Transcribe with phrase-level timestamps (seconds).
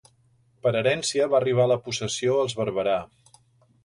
[0.61, 2.97] Per herència va arribar la possessió als Barberà.